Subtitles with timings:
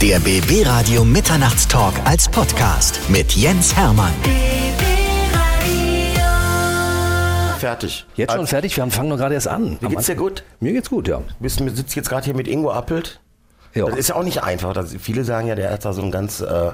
[0.00, 4.12] Der BB Radio Mitternachtstalk als Podcast mit Jens Hermann.
[7.58, 8.06] Fertig.
[8.14, 8.76] Jetzt schon Also, fertig?
[8.76, 9.76] Wir fangen nur gerade erst an.
[9.80, 10.44] Wie geht's dir gut?
[10.60, 11.18] Mir geht's gut, ja.
[11.18, 13.20] Du bist, sitzt jetzt gerade hier mit Ingo Appelt.
[13.74, 13.86] ja.
[13.86, 14.72] Das ist ja auch nicht einfach.
[14.72, 16.72] Das, viele sagen ja, der hat da so ein ganz, äh,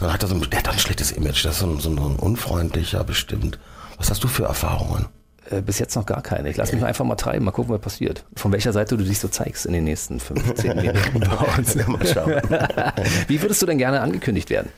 [0.00, 1.44] hat er so ein, der hat ein schlechtes Image.
[1.44, 3.58] Das ist so ein, so ein, so ein unfreundlicher bestimmt.
[3.98, 5.06] Was hast du für Erfahrungen?
[5.50, 6.48] Äh, bis jetzt noch gar keine.
[6.50, 8.24] Ich lasse mich einfach mal treiben, mal gucken, was passiert.
[8.36, 11.74] Von welcher Seite du dich so zeigst in den nächsten 15 Minuten bei uns.
[11.74, 12.32] Mal schauen.
[13.28, 14.70] Wie würdest du denn gerne angekündigt werden?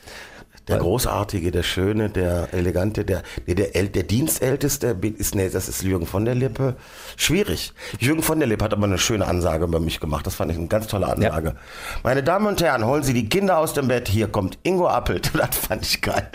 [0.67, 5.81] Der Großartige, der Schöne, der Elegante, der, der, der, der Dienstälteste ist, nee, das ist
[5.81, 6.75] Jürgen von der Lippe.
[7.15, 7.71] Schwierig.
[7.99, 10.27] Jürgen von der Lippe hat aber eine schöne Ansage über mich gemacht.
[10.27, 11.55] Das fand ich eine ganz tolle Ansage.
[12.03, 14.09] Meine Damen und Herren, holen Sie die Kinder aus dem Bett.
[14.09, 15.31] Hier kommt Ingo Appelt.
[15.37, 16.29] Das fand ich geil.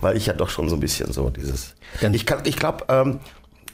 [0.00, 1.74] Weil ich ja doch schon so ein bisschen so dieses.
[2.12, 3.18] Ich kann, ich glaube, ähm,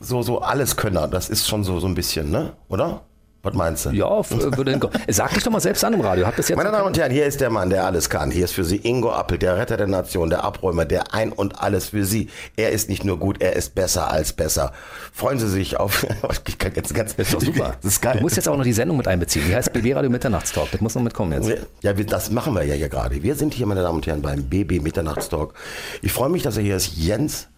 [0.01, 2.52] so, so Alleskönner, das ist schon so, so ein bisschen, ne?
[2.69, 3.02] Oder?
[3.43, 3.91] Was meinst du?
[3.91, 4.98] Ja, äh, würde hinkommen.
[5.09, 6.27] Sag dich doch mal selbst an im Radio.
[6.27, 8.33] Hab das jetzt Meine Damen und Herren, hier ist der Mann, der alles kann.
[8.33, 11.63] Hier ist für Sie Ingo Appel, der Retter der Nation, der Abräumer, der Ein und
[11.63, 12.30] Alles für Sie.
[12.57, 14.73] Er ist nicht nur gut, er ist besser als besser.
[15.13, 16.05] Freuen Sie sich auf.
[16.49, 17.15] Ich kann jetzt ganz.
[17.15, 17.74] Das ist doch super.
[17.80, 18.16] Das ist geil.
[18.16, 19.45] Du musst jetzt auch noch die Sendung mit einbeziehen.
[19.46, 20.71] Die heißt BB Radio Mitternachtstalk.
[20.73, 21.62] Das muss noch mitkommen jetzt.
[21.83, 23.23] ja, das machen wir ja hier gerade.
[23.23, 25.55] Wir sind hier, meine Damen und Herren, beim BB Mitternachtstalk.
[26.02, 26.96] Ich freue mich, dass er hier ist.
[26.96, 27.49] Jens,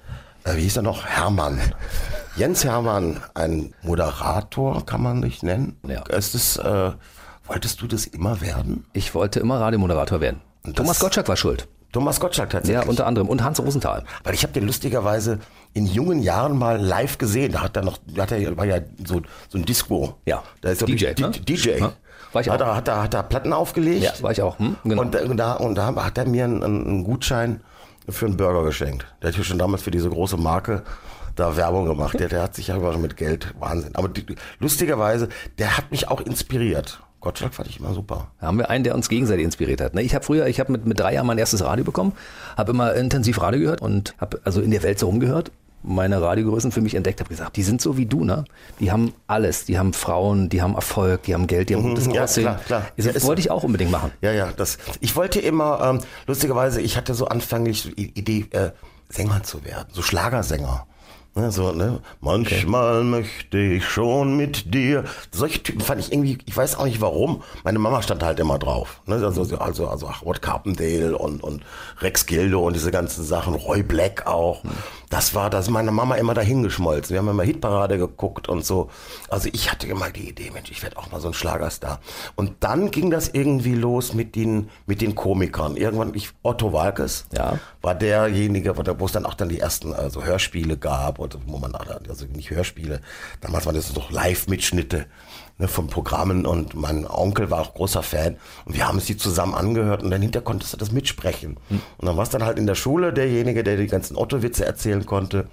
[0.44, 1.06] äh, wie hieß er noch?
[1.06, 1.60] Hermann.
[2.36, 5.76] Jens Hermann, ein Moderator, kann man nicht nennen.
[5.86, 6.02] Ja.
[6.04, 6.92] Ist es, äh,
[7.46, 8.84] wolltest du das immer werden?
[8.92, 10.40] Ich wollte immer Radiomoderator werden.
[10.64, 11.66] Und Thomas das- Gottschalk war schuld.
[11.92, 12.84] Thomas Gottschalk tatsächlich.
[12.84, 13.28] Ja, unter anderem.
[13.28, 14.04] Und Hans Rosenthal.
[14.22, 15.40] Weil ich habe den lustigerweise
[15.74, 17.50] in jungen Jahren mal live gesehen.
[17.50, 20.14] Da hat er noch, da hat er, war ja so, so ein Disco.
[20.24, 20.44] Ja.
[20.60, 21.30] Da ist DJ, D- ne?
[21.32, 21.78] DJ.
[21.80, 21.92] Ja.
[22.32, 22.66] War ich hat, auch.
[22.68, 24.04] er, hat, er, hat er Platten aufgelegt.
[24.04, 24.56] Ja, war ich auch.
[24.60, 24.76] Hm?
[24.84, 25.02] Genau.
[25.02, 27.60] Und, da- und, da, und da hat er mir einen, einen Gutschein
[28.08, 29.04] für einen Burger geschenkt.
[29.20, 30.84] Der hat ja schon damals für diese große Marke
[31.40, 32.18] da Werbung gemacht.
[32.20, 33.94] Der, der hat sich ja immer mit Geld, Wahnsinn.
[33.96, 34.24] Aber die,
[34.60, 37.00] lustigerweise, der hat mich auch inspiriert.
[37.20, 38.28] Gottschalk fand ich immer super.
[38.40, 39.94] Da haben wir einen, der uns gegenseitig inspiriert hat.
[39.94, 42.12] Ne, Ich habe früher, ich habe mit, mit drei Jahren mein erstes Radio bekommen,
[42.56, 45.50] habe immer intensiv Radio gehört und habe also in der Welt so rumgehört,
[45.82, 48.44] meine Radiogrößen für mich entdeckt, habe gesagt, die sind so wie du, ne?
[48.80, 52.06] Die haben alles, die haben Frauen, die haben Erfolg, die haben Geld, die haben gutes
[52.06, 52.12] Mhm.
[52.14, 52.44] ja, Aussehen.
[52.44, 52.82] klar, klar.
[52.98, 54.10] Das Ja, wollte ich auch unbedingt machen.
[54.20, 54.76] Ja, ja, das.
[55.00, 58.70] Ich wollte immer, ähm, lustigerweise, ich hatte so anfänglich die Idee, äh,
[59.10, 60.86] Sänger zu werden, so Schlagersänger.
[61.36, 62.00] Ne, so, ne?
[62.20, 65.04] Manchmal möchte ich schon mit dir.
[65.30, 67.44] Solche Typen fand ich irgendwie, ich weiß auch nicht warum.
[67.62, 69.00] Meine Mama stand halt immer drauf.
[69.06, 69.14] Ne?
[69.14, 71.62] Also, also, also Howard Carpendale und, und
[72.00, 74.64] Rex Gildo und diese ganzen Sachen, Roy Black auch.
[75.10, 77.12] Das war, das ist meine Mama immer dahin geschmolzen.
[77.12, 78.90] Wir haben immer Hitparade geguckt und so.
[79.28, 81.98] Also ich hatte immer die Idee, Mensch, ich werde auch mal so ein Schlagerstar.
[82.36, 85.76] Und dann ging das irgendwie los mit den, mit den Komikern.
[85.76, 87.58] Irgendwann, ich, Otto Walkes Ja.
[87.82, 91.74] war derjenige, wo es dann auch dann die ersten also Hörspiele gab, und wo man,
[91.74, 93.00] also nicht Hörspiele,
[93.40, 95.06] damals waren das so Live-Mitschnitte
[95.60, 99.16] ne, von Programmen und mein Onkel war auch großer Fan und wir haben es die
[99.16, 101.58] zusammen angehört und dann hinterher konntest du das mitsprechen.
[101.68, 105.06] Und dann war es dann halt in der Schule derjenige, der die ganzen Otto-Witze erzählen
[105.06, 105.46] konnte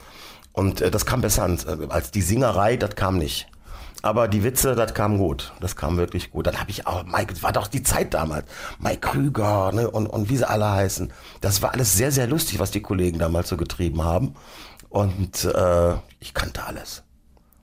[0.57, 3.47] und äh, das kam besser ans, äh, als die Singerei, das kam nicht.
[4.01, 5.53] Aber die Witze, das kam gut.
[5.59, 6.47] Das kam wirklich gut.
[6.47, 8.45] Dann habe ich auch, Mike, war doch die Zeit damals.
[8.79, 11.11] Mike Krüger ne, und, und wie sie alle heißen.
[11.41, 14.35] Das war alles sehr, sehr lustig, was die Kollegen damals so getrieben haben.
[14.89, 17.03] Und äh, ich kannte alles.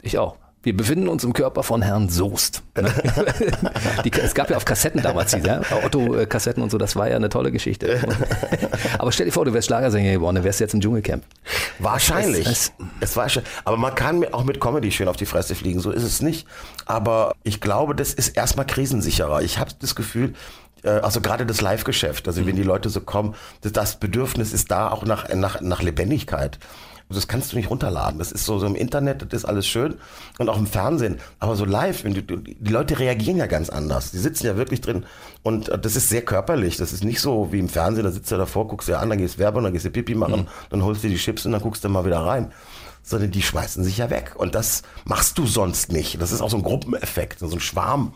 [0.02, 0.36] Ich auch.
[0.64, 2.62] Wir befinden uns im Körper von Herrn Soest.
[4.04, 5.60] Die, es gab ja auf Kassetten damals diese, ja?
[5.84, 8.00] Otto-Kassetten und so, das war ja eine tolle Geschichte.
[8.98, 11.22] Aber stell dir vor, du wärst Schlagersänger geworden, dann wärst du jetzt im Dschungelcamp.
[11.78, 12.46] Wahrscheinlich.
[12.46, 15.54] Es- Es, war schon, aber man kann mir auch mit Comedy schön auf die Fresse
[15.54, 16.46] fliegen, so ist es nicht.
[16.86, 19.42] Aber ich glaube, das ist erstmal krisensicherer.
[19.42, 20.32] Ich habe das Gefühl,
[20.82, 24.70] äh, also gerade das Live-Geschäft, also wenn die Leute so kommen, das, das Bedürfnis ist
[24.70, 26.58] da auch nach, nach, nach Lebendigkeit.
[27.10, 28.18] Das kannst du nicht runterladen.
[28.18, 29.94] Das ist so, so im Internet, das ist alles schön
[30.38, 31.18] und auch im Fernsehen.
[31.38, 34.10] Aber so live, wenn du, du- die Leute reagieren ja ganz anders.
[34.10, 35.04] Die sitzen ja wirklich drin
[35.42, 36.76] und äh, das ist sehr körperlich.
[36.76, 39.18] Das ist nicht so wie im Fernsehen, da sitzt du davor, guckst dir an, dann
[39.18, 41.84] gehst Werbung, dann gehst du Pipi machen, dann holst du die Chips und dann guckst
[41.84, 42.52] du mal wieder rein.
[43.02, 44.32] Sondern die schmeißen sich ja weg.
[44.36, 46.20] Und das machst du sonst nicht.
[46.22, 48.14] Das ist auch so ein Gruppeneffekt, so ein Schwarm.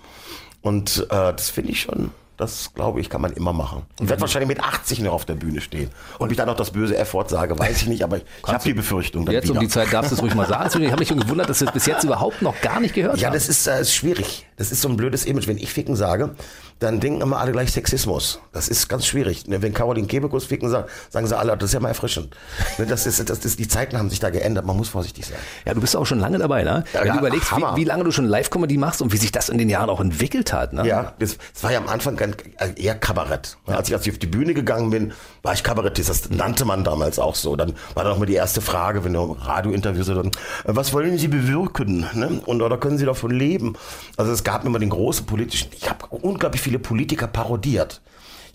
[0.62, 3.82] Und äh, das finde ich schon, das glaube ich, kann man immer machen.
[4.00, 5.90] Ich werde wahrscheinlich mit 80 noch auf der Bühne stehen.
[6.18, 8.72] Und ich dann noch das böse F-Wort sage, weiß ich nicht, aber ich habe die
[8.74, 9.26] Befürchtung.
[9.30, 9.60] Jetzt um wieder.
[9.60, 10.64] die Zeit darfst du es ruhig mal sagen.
[10.72, 12.94] Deswegen habe ich mich schon gewundert, dass du es bis jetzt überhaupt noch gar nicht
[12.94, 13.34] gehört Ja, hast.
[13.34, 14.46] das ist, äh, ist schwierig.
[14.58, 15.46] Das ist so ein blödes Image.
[15.46, 16.34] Wenn ich Ficken sage,
[16.80, 18.40] dann denken immer alle gleich Sexismus.
[18.52, 19.46] Das ist ganz schwierig.
[19.46, 22.36] Ne, Wenn Caroline Kebekus Ficken sagt, sagen sie alle, das ist ja mal erfrischend.
[22.78, 24.64] Ne, Das ist, das ist, die Zeiten haben sich da geändert.
[24.66, 25.38] Man muss vorsichtig sein.
[25.64, 26.84] Ja, du bist auch schon lange dabei, ne?
[26.92, 29.48] Wenn ja, du überlegst, wie, wie lange du schon Live-Comedy machst und wie sich das
[29.48, 30.86] in den Jahren auch entwickelt hat, ne?
[30.86, 32.32] Ja, das, das war ja am Anfang äh,
[32.76, 33.56] eher Kabarett.
[33.66, 35.12] Als, ich, als ich auf die Bühne gegangen bin,
[35.42, 36.08] war ich Kabarettist.
[36.08, 37.56] Das nannte man damals auch so.
[37.56, 40.30] Dann war dann auch mal die erste Frage, wenn du Radiointerviews oder äh,
[40.64, 42.06] was wollen Sie bewirken?
[42.14, 42.40] Ne?
[42.44, 43.74] Und oder können Sie davon leben?
[44.16, 48.00] Also es gab immer den großen politischen, ich habe unglaublich viel viele Politiker parodiert.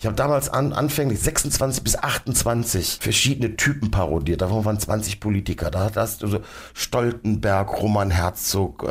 [0.00, 4.40] Ich habe damals an, anfänglich 26 bis 28 verschiedene Typen parodiert.
[4.40, 5.70] Davon waren 20 Politiker.
[5.70, 6.40] Da hast du so
[6.74, 8.84] Stoltenberg, Roman Herzog,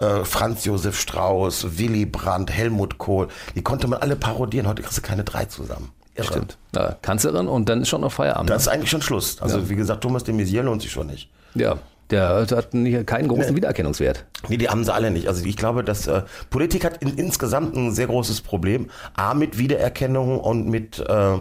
[0.00, 3.28] äh, äh, Franz Josef Strauß, Willy Brandt, Helmut Kohl.
[3.54, 4.66] Die konnte man alle parodieren.
[4.66, 5.92] Heute kriegst du keine drei zusammen.
[6.16, 6.26] Irre.
[6.26, 6.58] Stimmt.
[6.74, 8.50] Ja, Kanzlerin und dann ist schon noch Feierabend.
[8.50, 9.40] Das ist eigentlich schon Schluss.
[9.40, 9.68] Also ja.
[9.68, 11.30] wie gesagt, Thomas de Maizière lohnt sich schon nicht.
[11.54, 11.78] Ja,
[12.12, 13.56] der hat nicht, keinen großen.
[13.56, 14.26] Wiedererkennungswert.
[14.48, 15.26] Nee, die haben sie alle nicht.
[15.28, 18.90] Also ich glaube, dass äh, Politik hat in, insgesamt ein sehr großes Problem.
[19.14, 21.38] A, mit Wiedererkennung und mit, äh,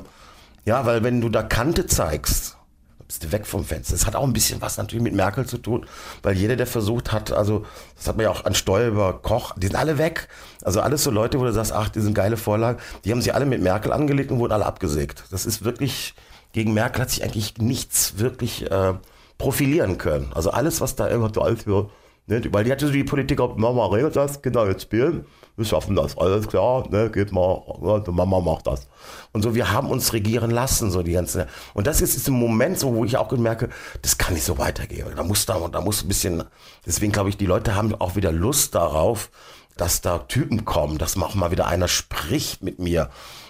[0.65, 2.57] ja, weil wenn du da Kante zeigst,
[3.05, 3.93] bist du weg vom Fenster.
[3.93, 5.85] Das hat auch ein bisschen was natürlich mit Merkel zu tun,
[6.23, 7.65] weil jeder, der versucht hat, also
[7.97, 10.29] das hat man ja auch an Stoiber, Koch, die sind alle weg.
[10.63, 13.33] Also alles so Leute, wo du sagst, ach, die sind geile Vorlagen, die haben sie
[13.33, 15.25] alle mit Merkel angelegt und wurden alle abgesägt.
[15.29, 16.13] Das ist wirklich,
[16.53, 18.93] gegen Merkel hat sich eigentlich nichts wirklich äh,
[19.41, 20.31] profilieren können.
[20.35, 21.89] Also alles, was da alles für,
[22.27, 25.25] ne, weil die hatte so die Politiker, Mama regelt das, Kinder jetzt spielen,
[25.57, 28.87] wir schaffen das, alles klar, ne, geht mal, ne, Mama macht das.
[29.33, 32.35] Und so, wir haben uns regieren lassen, so die ganze, und das ist, ist ein
[32.35, 33.69] Moment, so, wo ich auch merke,
[34.03, 35.07] das kann nicht so weitergehen.
[35.15, 36.43] Da muss da, da muss ein bisschen,
[36.85, 39.31] deswegen glaube ich, die Leute haben auch wieder Lust darauf,
[39.75, 43.09] dass da Typen kommen, dass auch mal wieder einer spricht mit mir.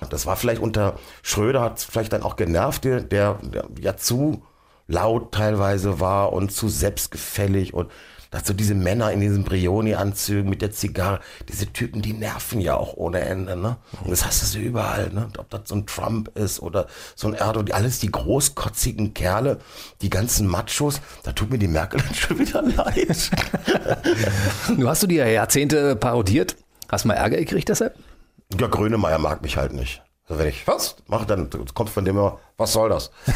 [0.10, 4.42] Das war vielleicht unter Schröder, hat vielleicht dann auch genervt, der, der, der ja zu
[4.92, 7.90] laut teilweise war und zu selbstgefällig und
[8.32, 12.96] dazu diese Männer in diesen Brioni-Anzügen mit der Zigarre, diese Typen, die nerven ja auch
[12.96, 13.78] ohne Ende, ne?
[14.04, 15.28] Und das hast du so überall, ne?
[15.38, 19.60] Ob das so ein Trump ist oder so ein Erdogan, alles die großkotzigen Kerle,
[20.02, 23.32] die ganzen Machos, da tut mir die Merkel dann schon wieder leid.
[24.78, 26.56] du hast du die ja Jahrzehnte parodiert,
[26.90, 27.96] hast du mal Ärger gekriegt deshalb?
[28.60, 30.02] Ja, Grönemeyer mag mich halt nicht.
[30.28, 33.12] Also wenn ich was mache, dann kommt von dem immer, was soll das?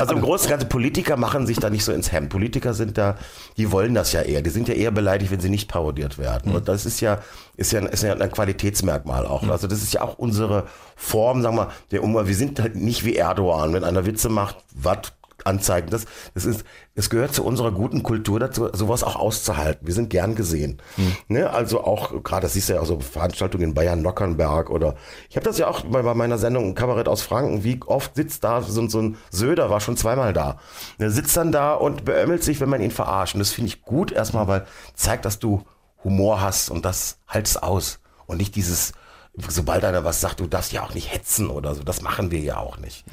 [0.00, 2.30] also im Großen und Ganzen, Politiker machen sich da nicht so ins Hemd.
[2.30, 3.16] Politiker sind da,
[3.56, 4.42] die wollen das ja eher.
[4.42, 6.54] Die sind ja eher beleidigt, wenn sie nicht parodiert werden.
[6.54, 7.20] Und das ist ja,
[7.56, 9.42] ist ja, ist ja ein Qualitätsmerkmal auch.
[9.42, 9.50] Mhm.
[9.50, 10.66] Also das ist ja auch unsere
[10.96, 12.26] Form, sagen wir, der Umgang.
[12.26, 13.74] Wir sind halt nicht wie Erdogan.
[13.74, 15.12] Wenn einer Witze macht, was
[15.46, 15.90] anzeigen.
[15.90, 16.04] Das,
[16.34, 16.64] das ist,
[16.94, 19.86] es gehört zu unserer guten Kultur dazu, sowas auch auszuhalten.
[19.86, 20.78] Wir sind gern gesehen.
[20.96, 21.16] Hm.
[21.28, 21.50] Ne?
[21.50, 24.96] Also auch, gerade das siehst du ja auch so Veranstaltungen in Bayern, Nockernberg oder
[25.30, 28.44] ich habe das ja auch bei, bei meiner Sendung Kabarett aus Franken, wie oft sitzt
[28.44, 30.58] da so, so ein Söder, war schon zweimal da.
[30.98, 33.34] Der sitzt dann da und beömmelt sich, wenn man ihn verarscht.
[33.34, 35.64] Und das finde ich gut erstmal, weil zeigt, dass du
[36.04, 38.00] Humor hast und das halt's aus.
[38.26, 38.92] Und nicht dieses,
[39.48, 41.82] sobald einer was sagt, du darfst ja auch nicht hetzen oder so.
[41.82, 43.04] Das machen wir ja auch nicht.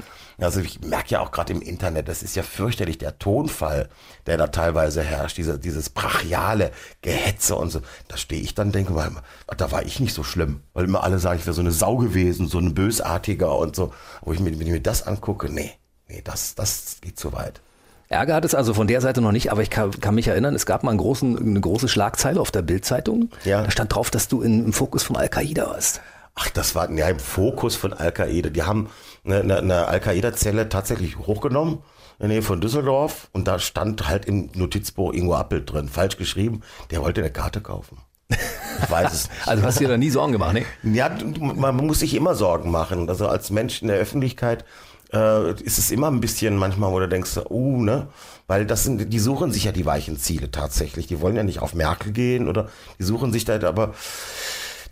[0.43, 3.89] Also ich merke ja auch gerade im Internet, das ist ja fürchterlich, der Tonfall,
[4.25, 7.81] der da teilweise herrscht, diese, dieses brachiale Gehetze und so.
[8.07, 9.11] Da stehe ich dann denke, weil
[9.57, 11.97] da war ich nicht so schlimm, weil immer alle sagen, ich wäre so eine Sau
[11.97, 13.93] gewesen, so ein Bösartiger und so.
[14.21, 15.71] Wo ich mir, wenn ich mir das angucke, nee,
[16.07, 17.61] nee, das, das geht zu weit.
[18.09, 20.53] Ärger hat es also von der Seite noch nicht, aber ich kann, kann mich erinnern,
[20.53, 23.31] es gab mal einen großen, eine große Schlagzeile auf der Bildzeitung.
[23.43, 23.63] Ja.
[23.63, 26.01] Da stand drauf, dass du in, im Fokus von Al-Qaida warst.
[26.35, 28.49] Ach, das war ja, im Fokus von Al-Qaida.
[28.49, 28.89] Die haben
[29.23, 31.79] eine, eine, eine Al-Qaida-Zelle tatsächlich hochgenommen
[32.19, 36.17] in der Nähe von Düsseldorf und da stand halt im Notizbuch Ingo Appel drin, falsch
[36.17, 37.97] geschrieben, der wollte eine Karte kaufen.
[38.29, 39.29] Ich weiß es.
[39.45, 40.65] also hast du dir da nie Sorgen gemacht, ne?
[40.83, 41.09] Ja,
[41.39, 43.09] man muss sich immer Sorgen machen.
[43.09, 44.65] Also als Mensch in der Öffentlichkeit
[45.11, 48.07] äh, ist es immer ein bisschen manchmal, wo du denkst, uh, ne?
[48.47, 51.07] Weil das sind, die suchen sich ja die weichen Ziele tatsächlich.
[51.07, 52.69] Die wollen ja nicht auf Merkel gehen oder
[52.99, 53.93] die suchen sich da, aber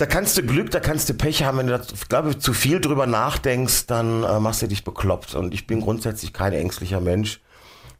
[0.01, 1.59] da kannst du Glück, da kannst du Pech haben.
[1.59, 5.35] Wenn du da, glaube zu viel drüber nachdenkst, dann äh, machst du dich bekloppt.
[5.35, 7.39] Und ich bin grundsätzlich kein ängstlicher Mensch.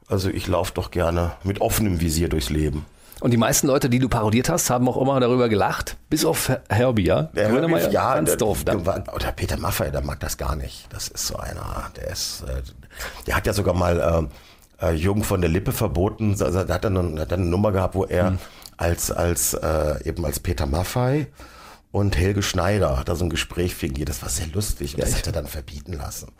[0.07, 2.87] Also ich laufe doch gerne mit offenem Visier durchs Leben.
[3.19, 6.51] Und die meisten Leute, die du parodiert hast, haben auch immer darüber gelacht, bis auf
[6.69, 7.23] Herbie, ja?
[7.35, 8.63] Der Herbie, ja, ganz der, doof.
[8.63, 10.91] Der, oder Peter Maffay, der mag das gar nicht.
[10.91, 12.63] Das ist so einer, der ist, äh,
[13.27, 14.29] der hat ja sogar mal
[14.81, 16.31] äh, äh, Jürgen von der Lippe verboten.
[16.31, 18.39] Also, der hat dann, eine, hat dann eine Nummer gehabt, wo er hm.
[18.77, 21.27] als, als äh, eben als Peter Maffay
[21.91, 24.10] und Helge Schneider hat da so ein Gespräch fingiert.
[24.10, 26.31] Das war sehr lustig und das hat er dann verbieten lassen.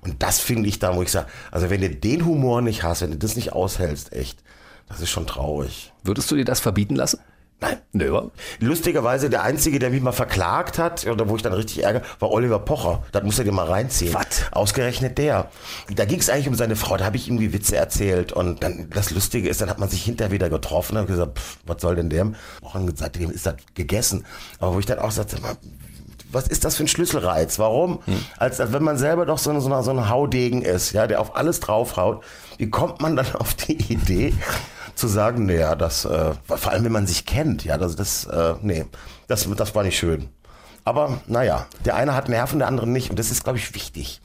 [0.00, 3.02] Und das finde ich da, wo ich sage, also wenn du den Humor nicht hast,
[3.02, 4.42] wenn du das nicht aushältst, echt,
[4.88, 5.92] das ist schon traurig.
[6.04, 7.20] Würdest du dir das verbieten lassen?
[7.60, 7.78] Nein.
[7.92, 8.20] Nö.
[8.60, 12.30] Lustigerweise, der Einzige, der mich mal verklagt hat, oder wo ich dann richtig ärgere, war
[12.30, 13.02] Oliver Pocher.
[13.10, 14.14] Das muss er dir mal reinziehen.
[14.14, 14.44] Was?
[14.52, 15.50] Ausgerechnet der.
[15.92, 18.32] Da ging es eigentlich um seine Frau, da habe ich ihm die Witze erzählt.
[18.32, 21.58] Und dann das Lustige ist, dann hat man sich hinterher wieder getroffen und gesagt, pff,
[21.66, 22.32] was soll denn der?
[22.60, 24.24] Und seitdem ist das gegessen.
[24.60, 25.38] Aber wo ich dann auch sagte,
[26.30, 27.58] was ist das für ein Schlüsselreiz?
[27.58, 28.00] Warum?
[28.04, 28.24] Hm.
[28.36, 31.36] Als, als wenn man selber doch so, so, so ein Haudegen ist, ja, der auf
[31.36, 32.22] alles draufhaut.
[32.58, 34.34] Wie kommt man dann auf die Idee,
[34.98, 38.54] zu sagen, naja, das, äh, vor allem wenn man sich kennt, ja, das, das, äh,
[38.62, 38.84] nee,
[39.28, 40.28] das, das war nicht schön.
[40.84, 43.10] Aber naja, der eine hat Nerven, der andere nicht.
[43.10, 44.20] Und das ist, glaube ich, wichtig.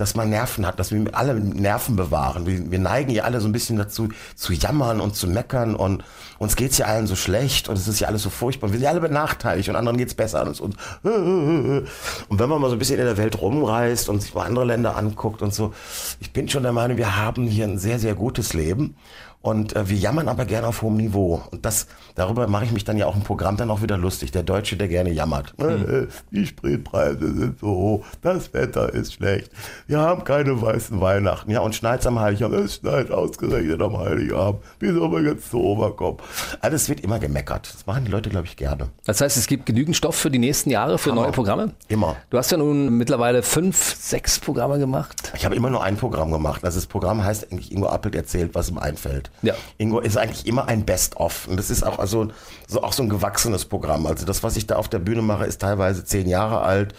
[0.00, 2.46] dass man Nerven hat, dass wir alle Nerven bewahren.
[2.46, 6.02] Wir, wir neigen ja alle so ein bisschen dazu, zu jammern und zu meckern und
[6.38, 8.68] uns geht's ja allen so schlecht und es ist ja alles so furchtbar.
[8.70, 10.74] Wir sind ja alle benachteiligt und anderen geht's besser als uns.
[11.02, 11.84] Und
[12.30, 14.96] wenn man mal so ein bisschen in der Welt rumreist und sich mal andere Länder
[14.96, 15.74] anguckt und so,
[16.18, 18.96] ich bin schon der Meinung, wir haben hier ein sehr, sehr gutes Leben.
[19.42, 21.42] Und äh, wir jammern aber gerne auf hohem Niveau.
[21.50, 24.32] Und das, darüber mache ich mich dann ja auch im Programm dann auch wieder lustig.
[24.32, 25.54] Der Deutsche, der gerne jammert.
[25.58, 26.08] Hm.
[26.30, 29.50] Die Spritpreise sind so hoch, das Wetter ist schlecht,
[29.86, 31.50] wir haben keine weißen Weihnachten.
[31.50, 34.62] Ja, und schneit am Heiligabend, es schneit ausgerechnet am Heiligabend.
[34.78, 36.18] Wie soll man jetzt so rüberkommen?
[36.60, 37.72] Alles wird immer gemeckert.
[37.72, 38.88] Das machen die Leute, glaube ich, gerne.
[39.04, 41.22] Das heißt, es gibt genügend Stoff für die nächsten Jahre, für Hammer.
[41.22, 41.72] neue Programme?
[41.88, 42.16] Immer.
[42.30, 45.32] Du hast ja nun mittlerweile fünf, sechs Programme gemacht.
[45.34, 46.64] Ich habe immer nur ein Programm gemacht.
[46.64, 49.29] Also das Programm heißt eigentlich Ingo Appelt erzählt, was ihm einfällt.
[49.42, 49.54] Ja.
[49.78, 51.48] Ingo ist eigentlich immer ein Best-of.
[51.48, 52.28] Und das ist auch, also,
[52.68, 54.06] so, auch so ein gewachsenes Programm.
[54.06, 56.94] Also das, was ich da auf der Bühne mache, ist teilweise zehn Jahre alt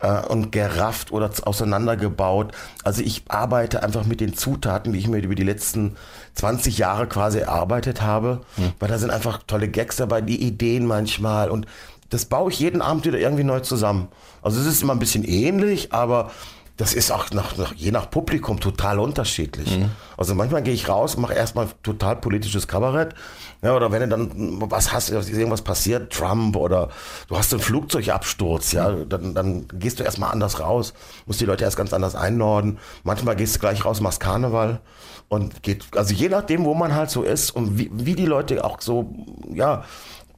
[0.00, 2.52] äh, und gerafft oder auseinandergebaut.
[2.82, 5.96] Also ich arbeite einfach mit den Zutaten, die ich mir über die letzten
[6.34, 8.40] 20 Jahre quasi erarbeitet habe.
[8.80, 11.50] Weil da sind einfach tolle Gags dabei, die Ideen manchmal.
[11.50, 11.66] Und
[12.10, 14.08] das baue ich jeden Abend wieder irgendwie neu zusammen.
[14.42, 16.30] Also es ist immer ein bisschen ähnlich, aber
[16.76, 19.78] das ist auch nach, nach, je nach Publikum total unterschiedlich.
[20.16, 23.14] Also manchmal gehe ich raus, mache erstmal total politisches Kabarett.
[23.62, 24.30] Ja, oder wenn du dann
[24.70, 26.88] was hast, irgendwas passiert, Trump oder
[27.28, 30.94] du hast einen Flugzeugabsturz, ja, dann, dann gehst du erstmal anders raus,
[31.26, 32.78] musst die Leute erst ganz anders einnorden.
[33.04, 34.80] Manchmal gehst du gleich raus, machst Karneval
[35.28, 38.64] und geht, also je nachdem, wo man halt so ist und wie, wie die Leute
[38.64, 39.14] auch so,
[39.52, 39.84] ja,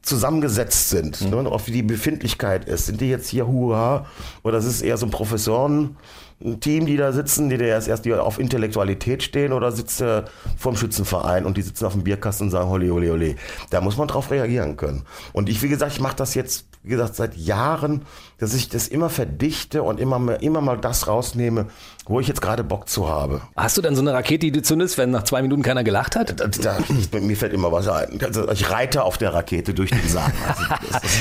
[0.02, 2.87] zusammengesetzt sind, ne, und auch wie die Befindlichkeit ist.
[2.87, 4.07] Sind die jetzt hier Hurra
[4.45, 5.97] oder ist es eher so ein Professoren?
[6.61, 10.26] Team, die da sitzen, die da erst, erst die auf Intellektualität stehen oder sitzt er
[10.59, 13.37] vorm Schützenverein und die sitzen auf dem Bierkasten und sagen, holi, holi, holi.
[13.71, 15.07] Da muss man drauf reagieren können.
[15.33, 18.02] Und ich, wie gesagt, ich mache das jetzt, wie gesagt, seit Jahren,
[18.38, 21.66] dass ich das immer verdichte und immer, mehr, immer mal das rausnehme,
[22.07, 23.40] wo ich jetzt gerade Bock zu habe.
[23.57, 26.16] Hast du dann so eine Rakete, die du zündest, wenn nach zwei Minuten keiner gelacht
[26.16, 26.38] hat?
[26.38, 28.19] Da, da, ich, mir fällt immer was ein.
[28.23, 30.33] Also ich reite auf der Rakete durch den Saal.
[30.47, 30.62] Also,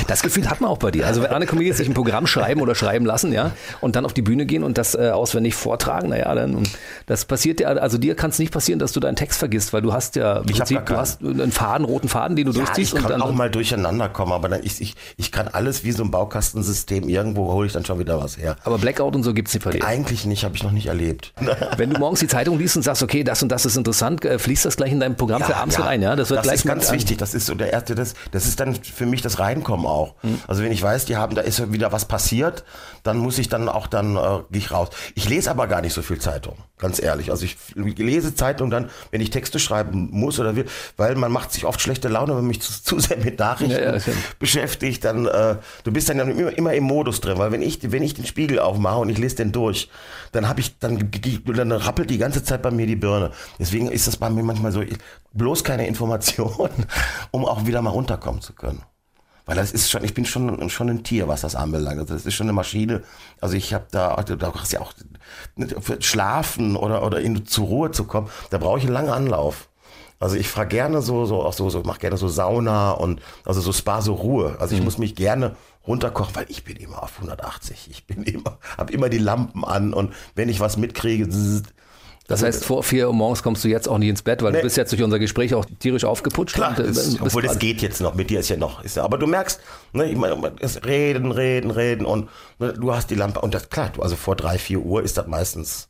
[0.08, 1.06] das Das Gefühl hat man auch bei dir.
[1.06, 4.14] Also wenn andere Comedians sich ein Programm schreiben oder schreiben lassen, ja, und dann auf
[4.14, 6.66] die Bühne gehen und das äh, auswendig vortragen, naja, dann
[7.04, 9.82] das passiert ja, also dir kann es nicht passieren, dass du deinen Text vergisst, weil
[9.82, 12.64] du hast ja im Ich Prinzip, du hast einen Faden, roten Faden, den du Ja,
[12.64, 15.48] durchziehst ich und kann dann auch mal durcheinander kommen, aber dann ich, ich, ich kann
[15.48, 18.56] alles wie so ein Baukastensystem, irgendwo hole ich dann schon wieder was her.
[18.64, 19.84] aber Blackout und so gibt's nicht bei dir.
[19.84, 21.32] Eigentlich nicht, habe ich noch nicht erlebt.
[21.76, 24.38] Wenn du morgens die Zeitung liest und sagst, okay, das und das ist interessant, äh,
[24.38, 26.16] fließt das gleich in deinem Programm für abends mit ein, ja?
[26.16, 27.18] Das wird gleich ist mit ganz an- wichtig.
[27.18, 30.14] Das ist so der erste, das, das ist dann für mich das Reinkommen auch.
[30.22, 30.40] Hm.
[30.46, 32.64] Also wenn ich weiß, die haben, da ist wieder was passiert,
[33.02, 34.20] dann muss ich dann auch dann äh,
[34.50, 34.88] gehe ich raus.
[35.14, 37.30] Ich lese aber gar nicht so viel Zeitung, ganz ehrlich.
[37.30, 41.52] Also ich lese Zeitung dann, wenn ich Texte schreiben muss oder will, weil man macht
[41.52, 44.00] sich oft schlechte Laune, wenn man mich zu, zu sehr mit Nachrichten Ja, ja,
[44.38, 48.02] beschäftigt, dann äh, du bist dann immer, immer im Modus drin, weil wenn ich wenn
[48.02, 49.90] ich den Spiegel aufmache und ich lese den durch,
[50.32, 51.10] dann habe ich dann
[51.44, 53.32] dann rappelt die ganze Zeit bei mir die Birne.
[53.58, 54.82] Deswegen ist das bei mir manchmal so
[55.34, 56.70] bloß keine Information,
[57.30, 58.82] um auch wieder mal runterkommen zu können.
[59.44, 62.00] Weil das ist schon, ich bin schon, schon ein Tier, was das anbelangt.
[62.00, 63.02] Also das ist schon eine Maschine.
[63.40, 64.92] Also ich habe da, da hast ja auch
[65.80, 69.68] für Schlafen oder, oder in, zur Ruhe zu kommen, da brauche ich einen langen Anlauf.
[70.18, 73.60] Also ich fahre gerne so, so, auch so, so mache gerne so Sauna und also
[73.60, 74.56] so Spa, so Ruhe.
[74.58, 75.56] Also ich muss mich gerne
[75.86, 77.88] runterkochen, weil ich bin immer auf 180.
[77.90, 81.64] Ich bin immer, habe immer die Lampen an und wenn ich was mitkriege, zzz,
[82.28, 84.58] Das heißt, vor vier Uhr morgens kommst du jetzt auch nicht ins Bett, weil Nee.
[84.58, 86.54] du bist jetzt durch unser Gespräch auch tierisch aufgeputscht.
[86.56, 88.82] Klar, und, äh, bist obwohl das geht jetzt noch, mit dir ist ja noch.
[88.82, 89.60] Ist ja, aber du merkst,
[89.92, 93.68] ne, ich meine, es reden, reden, reden und ne, du hast die Lampe und das
[93.70, 95.88] klar, du, also vor drei, vier Uhr ist das meistens,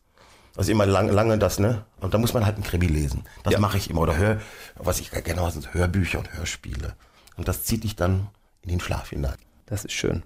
[0.57, 1.85] also immer lang, lange das, ne?
[2.01, 3.25] Und da muss man halt ein Krimi lesen.
[3.45, 3.59] Das Ja.
[3.61, 4.01] mache ich immer.
[4.03, 4.41] Oder hör,
[4.77, 6.95] was ich gerne mache, sind Hörbücher und Hörspiele.
[7.37, 8.29] Und das zieht dich dann
[8.63, 9.37] in den Schlaf hinein.
[9.67, 10.23] Das ist schön.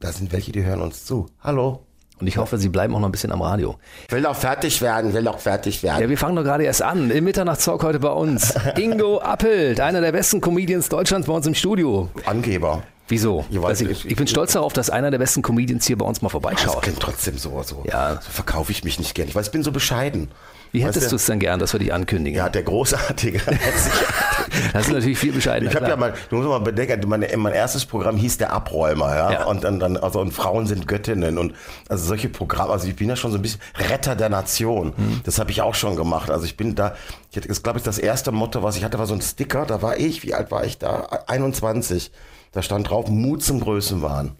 [0.00, 1.28] Da sind welche, die hören uns zu.
[1.40, 1.86] Hallo.
[2.22, 3.74] Und ich hoffe, Sie bleiben auch noch ein bisschen am Radio.
[4.06, 6.02] Ich will doch fertig werden, will doch fertig werden.
[6.02, 7.10] Ja, wir fangen doch gerade erst an.
[7.10, 8.54] Im Mitternachtstalk heute bei uns.
[8.78, 12.10] Ingo Appelt, einer der besten Comedians Deutschlands bei uns im Studio.
[12.24, 12.84] Angeber.
[13.08, 13.44] Wieso?
[13.50, 16.28] Ich ich, ich bin stolz darauf, dass einer der besten Comedians hier bei uns mal
[16.28, 16.82] Das vorbeischaut.
[16.82, 17.82] klingt trotzdem so, so.
[17.90, 18.20] Ja.
[18.22, 19.26] So verkaufe ich mich nicht gern.
[19.26, 20.28] Ich weiß, ich bin so bescheiden.
[20.70, 21.10] Wie hättest du?
[21.10, 22.38] du es denn gern, dass wir dich ankündigen?
[22.38, 23.40] Ja, der Großartige.
[24.72, 25.70] Das ist natürlich viel bescheidener.
[25.70, 29.14] Ich habe ja mal, du musst mal bedenken, meine, mein erstes Programm hieß der Abräumer,
[29.14, 29.44] ja, Ja.
[29.46, 31.54] und dann, dann, also und Frauen sind Göttinnen und
[31.88, 34.92] also solche Programme, also ich bin ja schon so ein bisschen Retter der Nation.
[34.96, 35.20] Mhm.
[35.24, 36.30] Das habe ich auch schon gemacht.
[36.30, 36.94] Also ich bin da,
[37.30, 39.66] ich hatte, das glaube ich das erste Motto, was ich hatte, war so ein Sticker.
[39.66, 41.06] Da war ich, wie alt war ich da?
[41.26, 42.10] 21.
[42.52, 44.32] Da stand drauf Mut zum Größenwahn.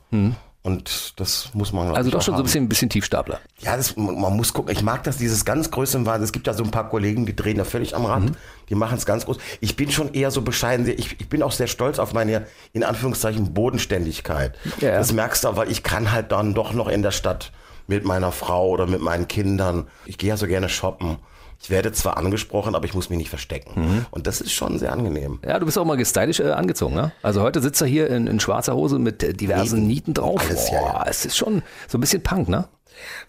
[0.64, 1.94] Und das muss man Mhm.
[1.94, 2.42] also doch schon so ein haben.
[2.44, 3.40] bisschen, ein bisschen Tiefstapler.
[3.58, 4.70] Ja, das, man muss gucken.
[4.72, 6.22] Ich mag das, dieses ganz Größenwahn.
[6.22, 8.22] Es gibt ja so ein paar Kollegen, die drehen da völlig am Rad.
[8.68, 9.38] Die machen es ganz groß.
[9.60, 10.86] Ich bin schon eher so bescheiden.
[10.86, 14.56] Ich, ich bin auch sehr stolz auf meine, in Anführungszeichen, Bodenständigkeit.
[14.80, 14.92] Ja.
[14.98, 17.50] Das merkst du, aber ich kann halt dann doch noch in der Stadt
[17.88, 19.88] mit meiner Frau oder mit meinen Kindern.
[20.06, 21.16] Ich gehe ja so gerne shoppen.
[21.62, 23.80] Ich werde zwar angesprochen, aber ich muss mich nicht verstecken.
[23.80, 24.06] Mhm.
[24.10, 25.38] Und das ist schon sehr angenehm.
[25.46, 27.12] Ja, du bist auch mal stylisch äh, angezogen, ne?
[27.22, 30.42] Also heute sitzt er hier in, in schwarzer Hose mit äh, diversen Nieten drauf.
[30.44, 31.04] Alles, ja, ja.
[31.06, 32.66] es ist schon so ein bisschen Punk, ne?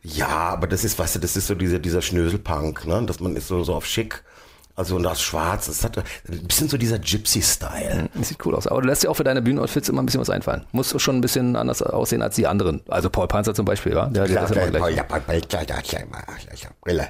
[0.01, 3.03] Ja, aber das ist, weißt du, das ist so dieser, dieser Schnöselpunk, ne?
[3.05, 4.23] Dass man ist so, so auf schick.
[4.75, 8.09] Also und das Schwarz, das hat ein bisschen so dieser Gypsy-Style.
[8.15, 8.65] Das sieht cool aus.
[8.65, 10.65] Aber du lässt dir auch für deine Bühnenoutfits immer ein bisschen was einfallen.
[10.71, 12.81] Muss schon ein bisschen anders aussehen als die anderen.
[12.87, 14.07] Also Paul Panzer zum Beispiel, ja?
[14.07, 14.81] Der, der ist immer gleich.
[16.81, 17.09] Brille.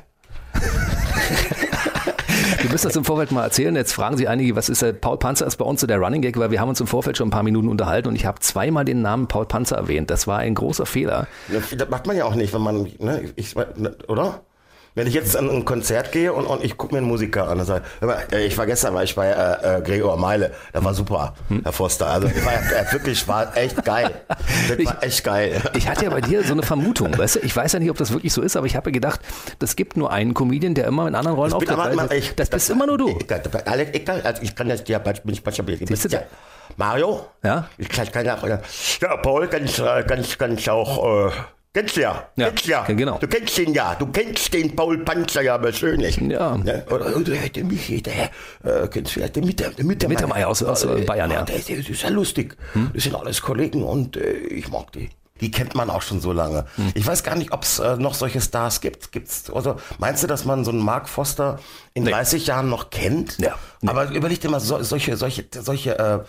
[2.62, 3.76] Du müsst das im Vorfeld mal erzählen.
[3.76, 6.22] Jetzt fragen sich einige, was ist der Paul Panzer ist bei uns so der Running
[6.22, 8.40] Gag, weil wir haben uns im Vorfeld schon ein paar Minuten unterhalten und ich habe
[8.40, 10.10] zweimal den Namen Paul Panzer erwähnt.
[10.10, 11.28] Das war ein großer Fehler.
[11.50, 13.56] Das macht man ja auch nicht, wenn man, ne, ich,
[14.08, 14.42] oder?
[14.96, 17.60] Wenn ich jetzt an ein Konzert gehe und, und ich gucke mir einen Musiker an
[17.60, 17.84] und sage,
[18.32, 21.34] äh, ich war gestern, war ich bei äh, äh, Gregor Meile, das war super,
[21.64, 22.08] Herr Foster.
[22.08, 24.12] Also ich war ja, wirklich, war echt geil.
[24.28, 25.62] Das war echt geil.
[25.76, 27.40] Ich hatte ja bei dir so eine Vermutung, weißt du?
[27.40, 29.20] Ich weiß ja nicht, ob das wirklich so ist, aber ich habe gedacht,
[29.60, 32.12] das gibt nur einen Comedian, der immer in anderen Rollen Ich auftritt.
[32.14, 33.08] ich- das bist immer nur du.
[33.20, 33.28] Ich,
[33.68, 36.22] Alex, ich, kann- also ich kann jetzt ja, bin ich ich du ja,
[36.78, 37.26] Mario?
[37.44, 37.68] Ja?
[37.78, 38.38] Ich kann, kann ja,
[39.02, 41.32] ja, Paul, kann ich, äh, kann ich, kann ich auch, äh,
[41.74, 43.18] kennst du ja, Ja, kennst du ja, genau.
[43.18, 46.18] du kennst ihn ja, du kennst den Paul Panzer ja persönlich.
[46.18, 46.56] Ja.
[46.58, 46.86] Ne?
[46.90, 48.30] Oder, oder der Michi, der,
[48.64, 50.16] äh, kennst du vielleicht den Mitter, der Mittermeier.
[50.18, 51.40] Mittermeier aus- aus, äh, Bayern, ja.
[51.40, 51.46] Hm?
[51.48, 52.56] Der, der, ist ja lustig.
[52.94, 55.10] Das sind alles Kollegen und äh, ich mag die.
[55.42, 56.66] Die kennt man auch schon so lange.
[56.76, 56.92] Hm.
[56.94, 59.12] Ich weiß gar nicht, ob es äh, noch solche Stars gibt.
[59.12, 61.60] Gibt's, also, meinst du, dass man so einen Mark Foster
[61.96, 63.40] in 30 Jahren noch kennt?
[63.40, 63.56] Ja.
[63.82, 63.90] Nee.
[63.90, 66.20] Aber überleg dir mal so, solche, solche, solche äh,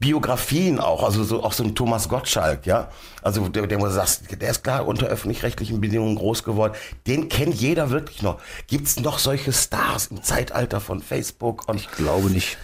[0.00, 2.88] Biografien auch, also so, auch so ein Thomas Gottschalk, ja.
[3.22, 6.72] Also der, der sagst, der ist klar unter öffentlich-rechtlichen Bedingungen groß geworden.
[7.06, 8.40] Den kennt jeder wirklich noch.
[8.66, 11.68] Gibt's noch solche Stars im Zeitalter von Facebook?
[11.68, 12.56] Und Ich glaube nicht.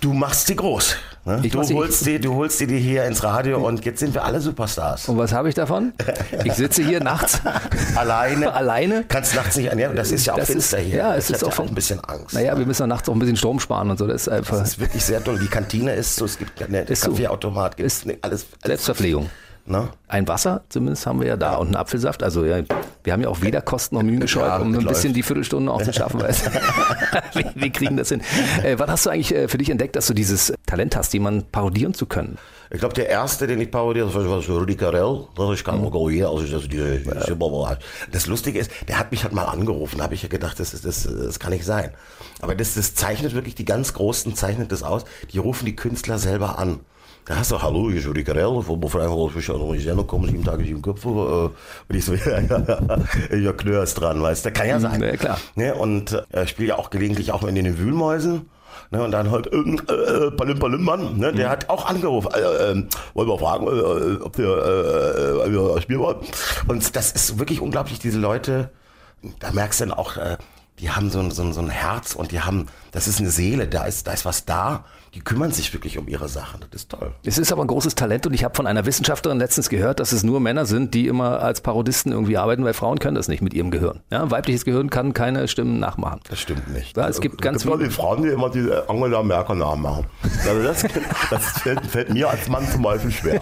[0.00, 0.96] du machst sie groß.
[1.24, 1.40] Ne?
[1.44, 4.24] Ich Du sie- holst die, du holst die hier ins Radio und jetzt sind wir
[4.24, 5.08] alle Superstars.
[5.08, 5.92] Und was habe ich davon?
[6.44, 7.40] Ich sitze hier nachts
[7.94, 8.52] Alleine.
[8.54, 9.04] Alleine?
[9.06, 9.94] Kannst nachts nicht ernähren.
[9.94, 10.96] Das ist ja auch Das finster ist- hier.
[10.96, 12.34] ja, es ich ist auch von- ein bisschen Angst.
[12.34, 14.06] Naja, wir müssen ja nachts auch ein bisschen Strom sparen und so.
[14.08, 15.38] Das ist einfach Das ist wirklich sehr toll.
[15.38, 17.10] Die Kantine ist so, es gibt eine Ist so.
[17.10, 18.66] Kaffeeautomat, gibt Ist nee, alles, alles.
[18.66, 19.30] Selbstverpflegung.
[19.64, 19.88] Ne?
[20.08, 22.22] Ein Wasser zumindest haben wir ja da und einen Apfelsaft.
[22.24, 22.62] Also ja,
[23.04, 25.16] wir haben ja auch weder Kosten noch Mühen gescheut, Ja, um ein bisschen läuft.
[25.16, 26.20] die Viertelstunde auch zu schaffen.
[26.20, 26.34] Weil
[27.34, 28.22] wir, wir kriegen das hin.
[28.64, 31.44] Äh, wann hast du eigentlich äh, für dich entdeckt, dass du dieses Talent hast, jemanden
[31.50, 32.38] parodieren zu können?
[32.70, 35.26] Ich glaube, der erste, den ich parodiert habe, war Rudi Carell.
[35.36, 36.08] Das ich kann Mhm.
[36.08, 37.04] hier, also das, die,
[38.10, 40.72] das Lustige ist, der hat mich halt mal angerufen, da habe ich ja gedacht, das,
[40.72, 41.90] ist, das, das kann nicht sein.
[42.40, 46.18] Aber das, das zeichnet wirklich, die ganz Großen zeichnet das aus, die rufen die Künstler
[46.18, 46.80] selber an.
[47.24, 50.64] Da hast du, hallo, hier ist Rudi Carell, von Befreiung aus noch kommen, sieben Tage,
[50.64, 51.08] sieben Köpfe.
[51.08, 51.12] äh,
[51.92, 52.58] Und ich so, ja, ja,
[53.30, 55.00] ja, ja Knörs dran, weißt du, kann ja sein.
[55.00, 55.38] Ja, klar.
[55.54, 58.50] Ne, und äh, spiele ja auch gelegentlich auch in den Wühlmäusen.
[58.90, 62.28] Ne, und dann halt äh, Palim Palim Mann, ne, der hat auch angerufen.
[62.34, 66.18] Äh, ähm, wollen wir fragen, äh, ob wir, äh, äh, spielen wollen.
[66.66, 68.70] Und das ist wirklich unglaublich, diese Leute,
[69.38, 70.38] da merkst du dann auch, äh,
[70.80, 73.30] die haben so ein, so, ein, so ein Herz und die haben, das ist eine
[73.30, 74.84] Seele, da ist, da ist was da.
[75.14, 76.60] Die kümmern sich wirklich um ihre Sachen.
[76.70, 77.12] Das ist toll.
[77.22, 80.12] Es ist aber ein großes Talent und ich habe von einer Wissenschaftlerin letztens gehört, dass
[80.12, 83.42] es nur Männer sind, die immer als Parodisten irgendwie arbeiten, weil Frauen können das nicht
[83.42, 84.00] mit ihrem Gehirn.
[84.10, 86.20] Ja, weibliches Gehirn kann keine Stimmen nachmachen.
[86.30, 86.96] Das stimmt nicht.
[86.96, 90.06] Ja, es gibt ganz viele viele- Frauen, die immer diese Angela Merkel Namen machen.
[90.48, 90.82] Also das,
[91.30, 93.40] das fällt, fällt mir als Mann zum Beispiel schwer.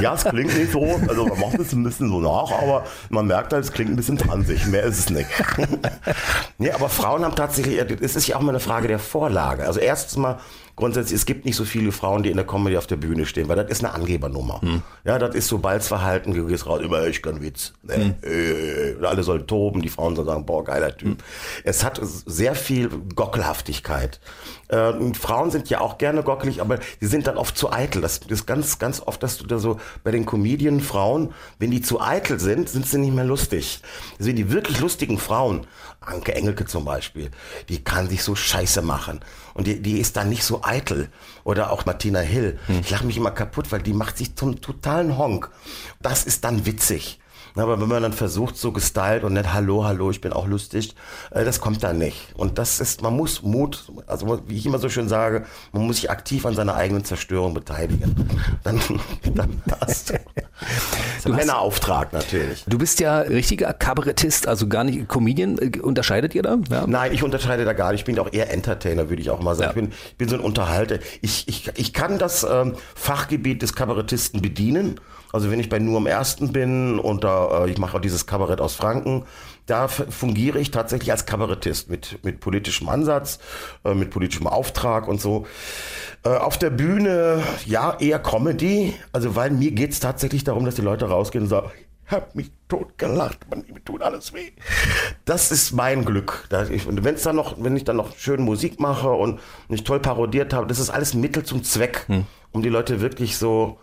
[0.00, 3.28] Ja, es klingt nicht so, also man macht es ein bisschen so nach, aber man
[3.28, 4.66] merkt halt, es klingt ein bisschen transig.
[4.66, 5.28] Mehr ist es nicht.
[6.58, 9.64] nee, aber Frauen haben tatsächlich, es ist ja auch mal eine Frage der Vorlage.
[9.64, 10.38] Also erstens mal,
[10.76, 13.48] grundsätzlich, es gibt nicht so viele Frauen, die in der Comedy auf der Bühne stehen,
[13.48, 14.60] weil das ist eine Angebernummer.
[15.04, 17.72] Ja, das ist so Balzverhalten, du gehst raus, immer ich kann Witz.
[17.82, 18.16] Ne?
[18.22, 21.22] Äh, und alle sollen toben, die Frauen sollen sagen, boah, geiler Typ.
[21.64, 24.20] Es hat sehr viel Gockelhaftigkeit.
[24.68, 28.00] Äh, Frauen sind ja auch gerne gockelig, aber die sind dann oft zu eitel.
[28.02, 32.00] Das ist ganz, ganz oft, dass du da so bei den Comedian-Frauen, wenn die zu
[32.00, 33.80] eitel sind, sind sie nicht mehr lustig.
[34.18, 35.66] Also die wirklich lustigen Frauen,
[36.00, 37.30] Anke Engelke zum Beispiel,
[37.68, 39.20] die kann sich so scheiße machen.
[39.54, 41.08] Und die, die ist dann nicht so eitel.
[41.44, 42.58] Oder auch Martina Hill.
[42.80, 45.50] Ich lache mich immer kaputt, weil die macht sich zum totalen Honk.
[46.02, 47.20] Das ist dann witzig.
[47.56, 50.94] Aber wenn man dann versucht, so gestylt und nicht Hallo, Hallo, ich bin auch lustig,
[51.30, 52.34] äh, das kommt dann nicht.
[52.34, 55.96] Und das ist, man muss Mut, also wie ich immer so schön sage, man muss
[55.96, 58.28] sich aktiv an seiner eigenen Zerstörung beteiligen.
[58.64, 58.80] Dann,
[59.34, 60.10] dann passt.
[60.10, 60.20] Das
[61.18, 62.64] ist ein Männerauftrag natürlich.
[62.66, 65.58] Du bist ja richtiger Kabarettist, also gar nicht Comedian.
[65.58, 66.58] Äh, Unterscheidet ihr da?
[66.70, 66.86] Ja.
[66.88, 68.00] Nein, ich unterscheide da gar nicht.
[68.00, 69.64] Ich bin auch eher Entertainer, würde ich auch mal sagen.
[69.64, 69.84] Ja.
[69.84, 70.98] Ich, bin, ich bin so ein Unterhalter.
[71.20, 75.00] Ich, ich, ich kann das ähm, Fachgebiet des Kabarettisten bedienen.
[75.34, 78.24] Also wenn ich bei Nur am Ersten bin und da, äh, ich mache auch dieses
[78.24, 79.24] Kabarett aus Franken,
[79.66, 83.40] da fungiere ich tatsächlich als Kabarettist mit, mit politischem Ansatz,
[83.84, 85.44] äh, mit politischem Auftrag und so.
[86.24, 88.94] Äh, auf der Bühne, ja, eher Comedy.
[89.10, 91.72] Also weil mir geht's tatsächlich darum, dass die Leute rausgehen und sagen,
[92.06, 94.52] hab mich tot gelacht, man, mir tut alles weh.
[95.24, 96.48] Das ist mein Glück.
[96.86, 100.54] Und wenn's dann noch, wenn ich dann noch schön Musik mache und mich toll parodiert
[100.54, 102.24] habe, das ist alles Mittel zum Zweck, hm.
[102.52, 103.80] um die Leute wirklich so,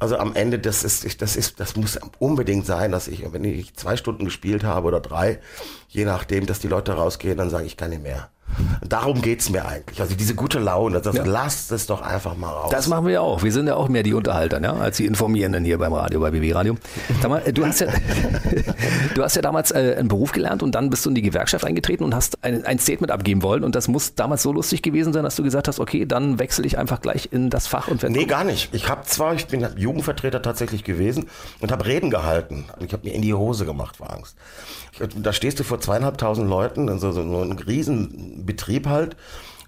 [0.00, 3.74] also am Ende, das ist, das ist, das muss unbedingt sein, dass ich, wenn ich
[3.76, 5.40] zwei Stunden gespielt habe oder drei,
[5.88, 8.30] je nachdem, dass die Leute rausgehen, dann sage ich kann nicht mehr.
[8.86, 10.00] Darum geht es mir eigentlich.
[10.00, 11.24] Also diese gute Laune, das, ja.
[11.24, 12.70] lasst es doch einfach mal raus.
[12.70, 13.42] Das machen wir ja auch.
[13.42, 16.30] Wir sind ja auch mehr die Unterhalter, ja, als die Informierenden hier beim Radio, bei
[16.30, 16.76] BB Radio.
[17.28, 17.88] Mal, du hast ja,
[19.14, 21.64] du hast ja damals äh, einen Beruf gelernt und dann bist du in die Gewerkschaft
[21.64, 23.64] eingetreten und hast ein, ein Statement abgeben wollen.
[23.64, 26.66] Und das muss damals so lustig gewesen sein, dass du gesagt hast, okay, dann wechsle
[26.66, 28.14] ich einfach gleich in das Fach und werde.
[28.14, 28.74] Nee, gar nicht.
[28.74, 31.26] Ich habe zwar, ich bin Jugendvertreter tatsächlich gewesen
[31.60, 32.64] und habe Reden gehalten.
[32.84, 34.36] Ich habe mir in die Hose gemacht vor Angst.
[35.16, 37.56] Da stehst du vor zweieinhalbtausend Leuten, also so ein
[38.40, 39.16] Riesenbetrieb halt,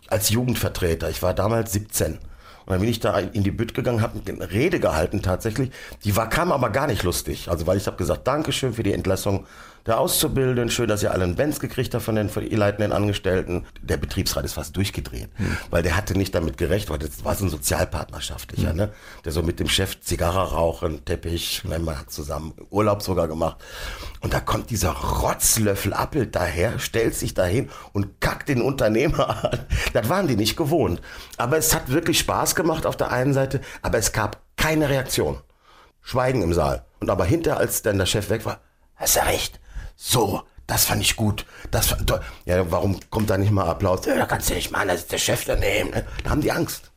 [0.09, 1.11] als Jugendvertreter.
[1.11, 2.19] Ich war damals 17.
[2.65, 5.71] Und dann bin ich da in die Bütt gegangen, habe eine Rede gehalten tatsächlich.
[6.05, 7.49] Die war, kam aber gar nicht lustig.
[7.49, 9.47] Also weil ich habe gesagt, Dankeschön für die Entlassung
[9.87, 10.71] der Auszubildenden.
[10.71, 13.67] Schön, dass ihr alle einen Benz gekriegt habt von den, von den leitenden Angestellten.
[13.81, 15.57] Der Betriebsrat ist fast durchgedreht, hm.
[15.71, 18.77] weil der hatte nicht damit gerechnet, weil das war so ein sozialpartnerschaftlicher, hm.
[18.77, 18.93] ne?
[19.25, 23.59] Der so mit dem Chef Zigarre rauchen, Teppich, man hat zusammen Urlaub sogar gemacht.
[24.21, 29.59] Und da kommt dieser Rotzlöffel Appelt daher, stellt sich dahin und kackt den Unternehmer an.
[29.93, 31.01] Das waren die nicht gewohnt.
[31.37, 35.39] Aber es hat wirklich Spaß gemacht auf der einen Seite, aber es gab keine Reaktion.
[36.03, 36.85] Schweigen im Saal.
[37.01, 38.61] Und aber hinter, als dann der Chef weg war,
[38.97, 39.61] hast du recht,
[40.05, 41.47] so, das fand ich gut.
[41.71, 42.13] Das fand,
[42.45, 44.05] ja, warum kommt da nicht mal Applaus?
[44.05, 45.91] Ja, da kannst du nicht machen, das ist der Chef daneben.
[45.91, 46.05] Ne?
[46.25, 46.91] Da haben die Angst.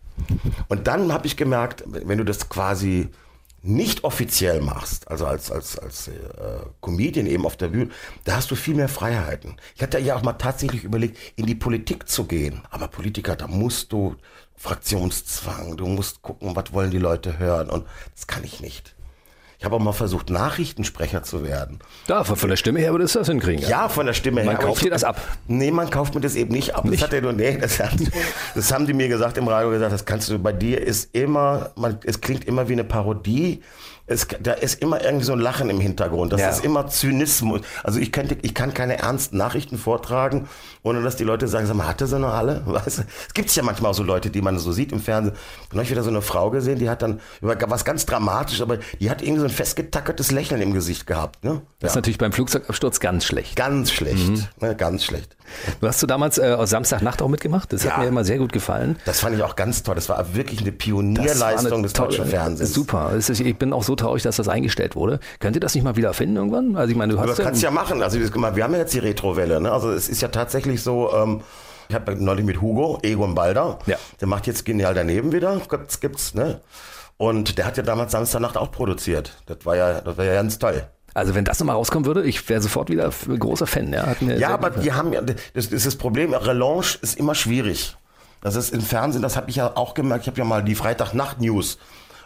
[0.69, 3.09] Und dann habe ich gemerkt, wenn du das quasi
[3.61, 6.13] nicht offiziell machst, also als, als, als äh,
[6.81, 7.89] Comedian eben auf der Bühne,
[8.23, 9.57] da hast du viel mehr Freiheiten.
[9.75, 12.63] Ich hatte ja auch mal tatsächlich überlegt, in die Politik zu gehen.
[12.71, 14.15] Aber Politiker, da musst du
[14.55, 18.94] Fraktionszwang, du musst gucken, was wollen die Leute hören und das kann ich nicht.
[19.57, 21.79] Ich habe auch mal versucht, Nachrichtensprecher zu werden.
[22.07, 23.61] Ja, von der Stimme her würdest du das hinkriegen.
[23.61, 24.57] Ja, ja von der Stimme man her.
[24.57, 25.19] Man kauft dir das ab?
[25.47, 26.85] Nee, man kauft mir das eben nicht ab.
[26.85, 27.01] Nicht?
[27.01, 27.93] Das, hat nur, nee, das, hat,
[28.53, 31.71] das haben die mir gesagt im Radio gesagt, das kannst du, bei dir ist immer,
[31.75, 33.61] man, es klingt immer wie eine Parodie
[34.07, 36.31] es, da ist immer irgendwie so ein Lachen im Hintergrund.
[36.31, 36.49] Das ja.
[36.49, 37.61] ist immer Zynismus.
[37.83, 40.47] Also ich, könnte, ich kann keine ernsten Nachrichten vortragen,
[40.83, 42.61] ohne dass die Leute sagen, sag mal, hatte sie noch alle?
[42.65, 43.03] Weißt du?
[43.27, 45.35] Es gibt ja manchmal auch so Leute, die man so sieht im Fernsehen.
[45.71, 48.77] Ich habe wieder so eine Frau gesehen, die hat dann über was ganz dramatisch, aber
[48.99, 51.43] die hat irgendwie so ein festgetackertes Lächeln im Gesicht gehabt.
[51.43, 51.61] Ne?
[51.79, 53.55] Das ist natürlich beim Flugzeugabsturz ganz schlecht.
[53.55, 54.43] Ganz schlecht, mhm.
[54.61, 55.35] ne, ganz schlecht.
[55.81, 57.71] Du hast du damals äh, Samstagnacht auch mitgemacht?
[57.73, 57.91] Das ja.
[57.91, 58.97] hat mir immer sehr gut gefallen.
[59.05, 59.95] Das fand ich auch ganz toll.
[59.95, 62.73] Das war wirklich eine Pionierleistung eine des deutschen Fernsehens.
[62.73, 63.11] Super.
[63.17, 65.19] Ich bin auch so traurig, dass das eingestellt wurde.
[65.39, 66.75] Könnt ihr das nicht mal wieder finden irgendwann?
[66.75, 68.01] Also ich meine, du hast das ja kannst ja machen.
[68.01, 69.59] Also wir haben ja jetzt die Retrowelle.
[69.61, 69.71] Ne?
[69.71, 71.13] Also es ist ja tatsächlich so.
[71.13, 71.41] Ähm,
[71.87, 73.97] ich habe neulich mit Hugo, Egon Balder, ja.
[74.19, 75.61] der macht jetzt genial daneben wieder.
[75.69, 76.61] Gibt's, gibt's, ne?
[77.17, 79.37] Und der hat ja damals Samstagnacht auch produziert.
[79.45, 80.87] Das war ja, das war ja ganz toll.
[81.13, 83.93] Also wenn das nochmal rauskommen würde, ich wäre sofort wieder großer Fan.
[83.93, 87.95] Ja, ja aber die haben ja, das, ist das Problem, Relaunch ist immer schwierig.
[88.41, 90.75] Das ist im Fernsehen, das habe ich ja auch gemerkt, ich habe ja mal die
[90.75, 91.77] Freitagnacht-News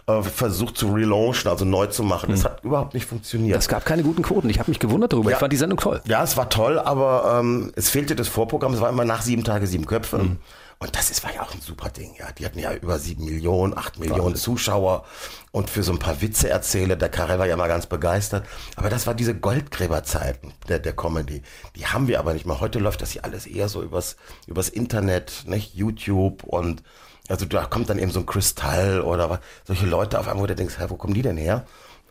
[0.10, 2.32] äh, versucht zu relaunchen, also neu zu machen.
[2.32, 2.46] Das hm.
[2.46, 3.60] hat überhaupt nicht funktioniert.
[3.60, 4.50] Es gab keine guten Quoten.
[4.50, 5.30] Ich habe mich gewundert darüber.
[5.30, 5.38] Ja.
[5.38, 6.02] Ich fand die Sendung toll.
[6.06, 8.74] Ja, es war toll, aber ähm, es fehlte das Vorprogramm.
[8.74, 10.18] Es war immer nach sieben Tage sieben Köpfe.
[10.18, 10.38] Mhm.
[10.82, 12.16] Und das ist, war ja auch ein super Ding.
[12.18, 15.04] Ja, die hatten ja über sieben Millionen, acht Millionen Zuschauer
[15.52, 16.96] und für so ein paar Witze erzähle.
[16.96, 18.48] Der Karel war ja mal ganz begeistert.
[18.78, 21.44] Aber das war diese Goldgräberzeiten der, der Comedy.
[21.76, 22.62] Die haben wir aber nicht mehr.
[22.62, 24.16] Heute läuft das hier alles eher so übers,
[24.48, 25.76] übers Internet, nicht?
[25.76, 26.82] YouTube und
[27.30, 30.48] also da kommt dann eben so ein Kristall oder was, solche Leute auf einmal, wo
[30.48, 31.66] du denkst, hey, wo kommen die denn her?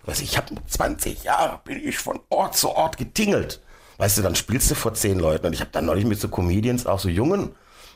[0.06, 3.60] Weißt du, ich habe 20 Jahre, bin ich von Ort zu Ort getingelt.
[3.98, 6.28] Weißt du, dann spielst du vor zehn Leuten und ich habe dann neulich mit so
[6.28, 7.50] Comedians, auch so Jungen,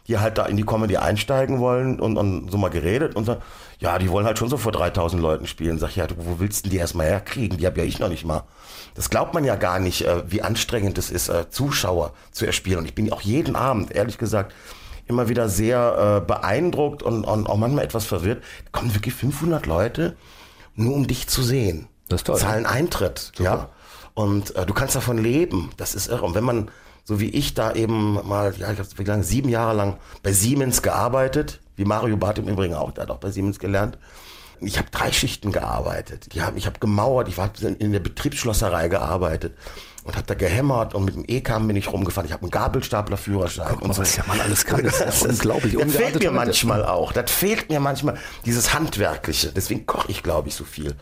[0.09, 3.37] die halt da in die Comedy einsteigen wollen und, und so mal geredet und so,
[3.79, 5.79] ja, die wollen halt schon so vor 3000 Leuten spielen.
[5.79, 7.59] Sag ich, ja, wo willst du die erstmal herkriegen?
[7.59, 8.43] Die habe ja ich noch nicht mal.
[8.95, 12.81] Das glaubt man ja gar nicht, äh, wie anstrengend es ist, äh, Zuschauer zu erspielen.
[12.81, 14.53] Und ich bin auch jeden Abend, ehrlich gesagt,
[15.13, 18.43] immer wieder sehr äh, beeindruckt und, und auch manchmal etwas verwirrt.
[18.65, 20.17] Da kommen wirklich 500 Leute,
[20.75, 21.89] nur um dich zu sehen.
[22.09, 22.39] Das ist toll.
[22.39, 23.43] Zahlen Eintritt, Super.
[23.45, 23.69] ja.
[24.15, 25.71] Und äh, du kannst davon leben.
[25.77, 26.25] Das ist irre.
[26.25, 26.71] Und wenn man
[27.05, 30.33] so wie ich da eben mal, ja, ich habe wie lange, sieben Jahre lang bei
[30.33, 33.99] Siemens gearbeitet, wie Mario Barth im Übrigen auch, der hat auch bei Siemens gelernt.
[34.61, 36.29] Ich habe drei Schichten gearbeitet.
[36.39, 39.57] Hab, ich habe gemauert, ich war in der Betriebsschlosserei gearbeitet
[40.05, 42.27] und habe da gehämmert und mit dem E-Kam bin ich rumgefahren.
[42.27, 43.67] Ich habe einen Gabelstaplerführerschein.
[43.69, 44.03] Guck mal, und so.
[44.03, 44.83] was ja man alles kann.
[44.83, 45.77] Das ist unglaublich.
[45.77, 47.13] Das fehlt mir manchmal auch.
[47.13, 49.53] Das fehlt mir manchmal dieses Handwerkliche.
[49.53, 50.97] Deswegen koche ich, glaube ich, so viel.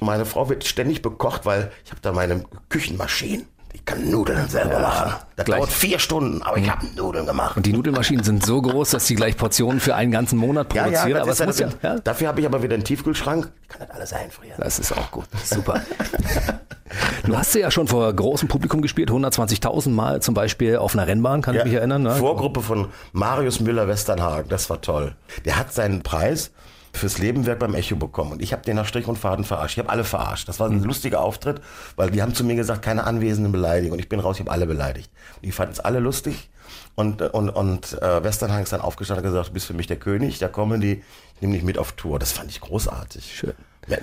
[0.00, 3.46] Meine Frau wird ständig bekocht, weil ich habe da meine Küchenmaschinen.
[3.72, 5.12] Ich kann Nudeln selber ja, machen.
[5.36, 5.58] Das gleich.
[5.58, 7.56] dauert vier Stunden, aber ich habe Nudeln gemacht.
[7.56, 10.92] Und die Nudelmaschinen sind so groß, dass sie gleich Portionen für einen ganzen Monat produzieren.
[10.92, 13.50] Ja, ja, aber das ja, ja, Dafür habe ich aber wieder einen Tiefkühlschrank.
[13.62, 14.56] Ich kann das alles einfrieren.
[14.58, 15.26] Das ist auch gut.
[15.44, 15.82] Super.
[17.24, 21.42] Du hast ja schon vor großem Publikum gespielt, 120.000 Mal zum Beispiel auf einer Rennbahn,
[21.42, 21.60] kann ja.
[21.60, 22.02] ich mich erinnern.
[22.02, 22.14] Ne?
[22.16, 25.14] Vorgruppe von Marius Müller-Westernhagen, das war toll.
[25.44, 26.50] Der hat seinen Preis
[26.92, 28.32] fürs Lebenwerk beim Echo bekommen.
[28.32, 29.74] Und ich habe den nach Strich und Faden verarscht.
[29.74, 30.48] Ich habe alle verarscht.
[30.48, 30.84] Das war ein mhm.
[30.84, 31.60] lustiger Auftritt,
[31.96, 33.92] weil die haben zu mir gesagt, keine anwesenden Beleidigungen.
[33.94, 35.10] Und ich bin raus, ich habe alle beleidigt.
[35.36, 36.50] Und die fanden es alle lustig.
[36.94, 39.96] Und, und, und äh, Westernhagen ist dann aufgestanden und gesagt, du bist für mich der
[39.96, 41.02] König der Comedy,
[41.36, 42.18] ich nehme dich mit auf Tour.
[42.18, 43.32] Das fand ich großartig.
[43.34, 43.54] Schön.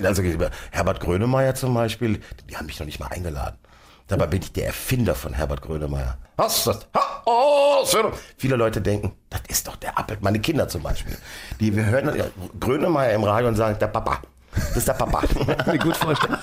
[0.02, 0.22] Also
[0.70, 3.58] Herbert Grönemeyer zum Beispiel, die haben mich noch nicht mal eingeladen.
[4.08, 6.16] Dabei bin ich der Erfinder von Herbert Grönemeyer.
[6.36, 6.86] Was das?
[6.94, 7.84] Ha, oh,
[8.38, 10.16] Viele Leute denken, das ist doch der Appel.
[10.20, 11.16] Meine Kinder zum Beispiel.
[11.60, 12.22] Die, wir hören
[12.58, 14.22] Grönemeyer im Radio und sagen, der Papa.
[14.54, 15.22] Das ist der Papa.
[15.66, 16.38] Mir gut vorstellen.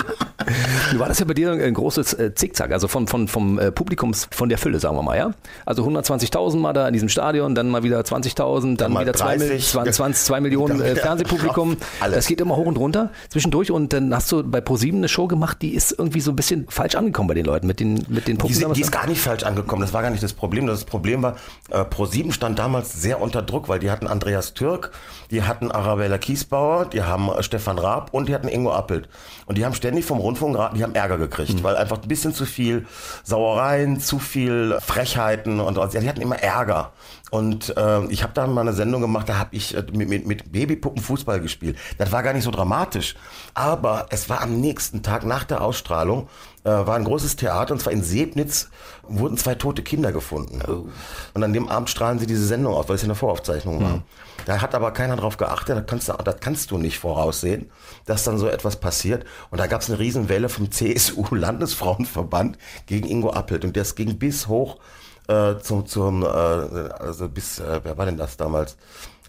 [0.92, 3.72] Du war das ja bei dir ein großes äh, Zickzack, also von, von, vom äh,
[3.72, 5.32] Publikums, von der Fülle, sagen wir mal, ja?
[5.66, 9.68] Also 120.000 mal da in diesem Stadion, dann mal wieder 20.000, dann, dann wieder 30,
[9.68, 11.78] 2, 20, 2 Millionen äh, Fernsehpublikum.
[12.16, 15.28] Es geht immer hoch und runter zwischendurch und dann hast du bei ProSieben eine Show
[15.28, 18.28] gemacht, die ist irgendwie so ein bisschen falsch angekommen bei den Leuten, mit den, mit
[18.28, 18.74] den Publikum.
[18.74, 20.68] Die, die ist gar nicht falsch angekommen, das war gar nicht das Problem.
[20.68, 21.36] Das Problem war,
[21.72, 24.92] äh, ProSieben stand damals sehr unter Druck, weil die hatten Andreas Türk,
[25.32, 29.10] die hatten Arabella Kiesbauer, die haben äh, Stefan Raab und die hatten Ingo Appelt.
[29.46, 31.64] Und die haben ständig vom Rundfunkrat, die haben Ärger gekriegt, mhm.
[31.64, 32.86] weil einfach ein bisschen zu viel
[33.24, 36.94] Sauereien, zu viel Frechheiten und, und die hatten immer Ärger.
[37.36, 40.26] Und äh, ich habe da mal eine Sendung gemacht, da habe ich äh, mit, mit,
[40.26, 41.78] mit Babypuppen Fußball gespielt.
[41.98, 43.16] Das war gar nicht so dramatisch.
[43.54, 46.30] Aber es war am nächsten Tag nach der Ausstrahlung,
[46.64, 48.70] äh, war ein großes Theater und zwar in Sebnitz
[49.04, 50.62] wurden zwei tote Kinder gefunden.
[50.66, 50.88] Oh.
[51.34, 53.98] Und an dem Abend strahlen sie diese Sendung aus, weil es ja eine Voraufzeichnung war.
[53.98, 54.04] Mhm.
[54.46, 57.70] Da hat aber keiner drauf geachtet, das kannst, du, das kannst du nicht voraussehen,
[58.06, 59.26] dass dann so etwas passiert.
[59.52, 64.48] Und da gab es eine Riesenwelle vom CSU-Landesfrauenverband gegen Ingo Appelt und das ging bis
[64.48, 64.78] hoch
[65.28, 68.78] äh, zum, zum äh, also bis, äh, wer war denn das damals?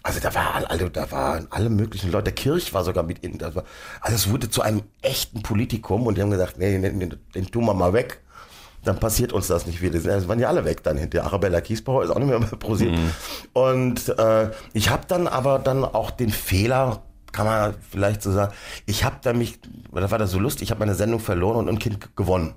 [0.03, 2.25] Also da waren alle, da waren alle möglichen Leute.
[2.25, 3.43] Der Kirch war sogar mit in.
[3.43, 3.61] Also
[4.03, 7.65] es wurde zu einem echten Politikum und die haben gesagt, nee, den, den, den tun
[7.65, 8.21] wir mal weg.
[8.83, 9.95] Dann passiert uns das nicht wieder.
[9.95, 11.25] Es waren ja alle weg dann hinterher.
[11.25, 12.91] Arabella Kiesbauer ist auch nicht mehr prosiert.
[12.91, 13.11] Mhm.
[13.51, 17.01] Und äh, ich habe dann aber dann auch den Fehler
[17.33, 18.53] kann man vielleicht so sagen,
[18.85, 19.59] ich habe da mich,
[19.93, 22.55] da war das so lustig, ich habe meine Sendung verloren und ein Kind gewonnen.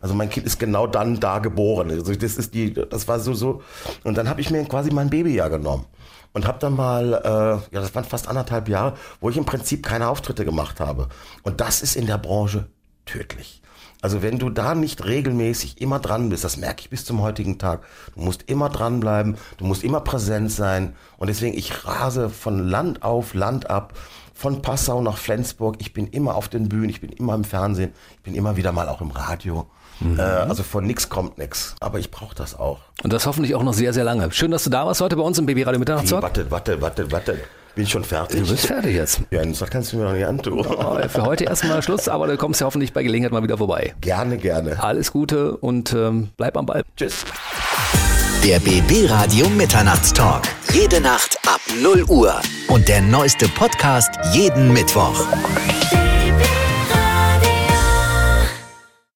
[0.00, 1.90] Also mein Kind ist genau dann da geboren.
[1.90, 3.62] Also das ist die, das war so so.
[4.04, 5.86] Und dann habe ich mir quasi mein Babyjahr genommen
[6.32, 9.84] und habe dann mal, äh, ja, das waren fast anderthalb Jahre, wo ich im Prinzip
[9.84, 11.08] keine Auftritte gemacht habe.
[11.42, 12.66] Und das ist in der Branche
[13.06, 13.62] tödlich.
[14.00, 17.58] Also wenn du da nicht regelmäßig immer dran bist, das merke ich bis zum heutigen
[17.58, 17.84] Tag,
[18.14, 20.94] du musst immer dranbleiben, du musst immer präsent sein.
[21.16, 23.94] Und deswegen, ich rase von Land auf Land ab,
[24.34, 25.76] von Passau nach Flensburg.
[25.80, 28.70] Ich bin immer auf den Bühnen, ich bin immer im Fernsehen, ich bin immer wieder
[28.70, 29.66] mal auch im Radio.
[30.00, 30.18] Mhm.
[30.18, 31.74] Äh, also von nix kommt nix.
[31.80, 32.78] Aber ich brauche das auch.
[33.02, 34.30] Und das hoffentlich auch noch sehr, sehr lange.
[34.32, 36.22] Schön, dass du da warst heute bei uns im Babyradio Mitternachtstalk.
[36.22, 37.38] Warte, warte, warte, warte.
[37.74, 38.40] Bin ich schon fertig?
[38.42, 39.20] Du bist fertig jetzt.
[39.30, 40.66] Ja, das kannst du mir noch nicht antun.
[40.66, 43.94] Oh, für heute erstmal Schluss, aber du kommst ja hoffentlich bei Gelegenheit mal wieder vorbei.
[44.00, 44.82] Gerne, gerne.
[44.82, 46.82] Alles Gute und ähm, bleib am Ball.
[46.96, 47.24] Tschüss.
[48.44, 50.42] Der BB Radio Mitternachtstalk.
[50.72, 52.34] Jede Nacht ab 0 Uhr.
[52.68, 55.26] Und der neueste Podcast jeden Mittwoch.